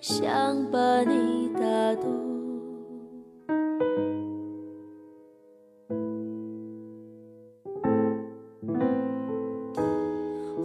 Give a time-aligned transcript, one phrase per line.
[0.00, 2.08] 想把你打动。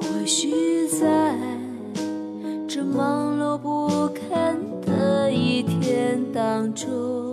[0.00, 1.38] 或许在
[2.66, 7.29] 这忙碌不堪的一天当中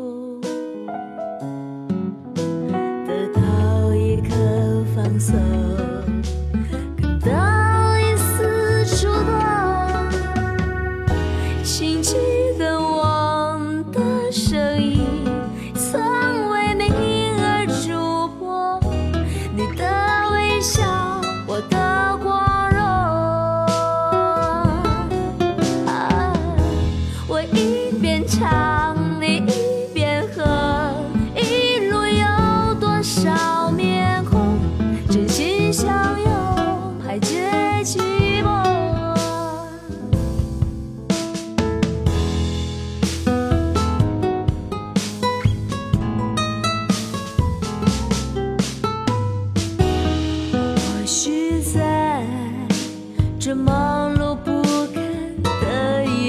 [27.37, 28.76] 我一边唱。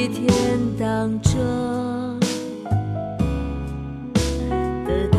[0.09, 1.39] 每天当中
[4.87, 5.18] 的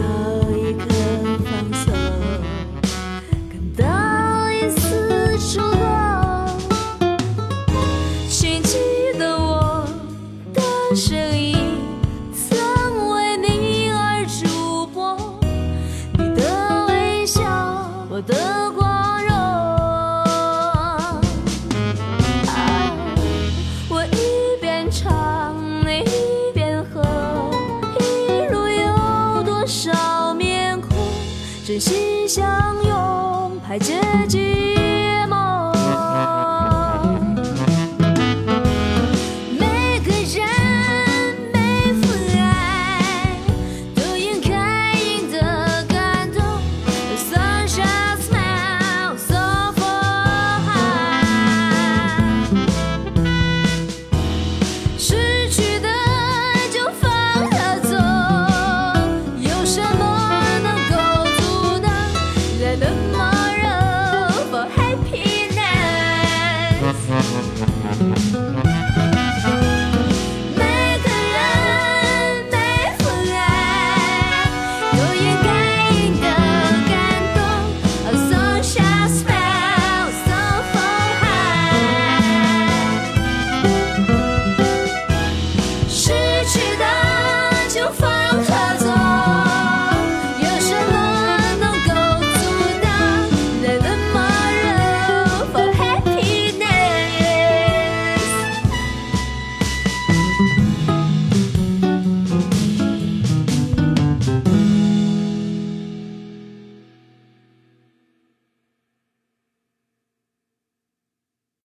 [31.80, 32.46] 心相
[32.84, 33.94] 拥，排解
[34.28, 34.79] 寂寞。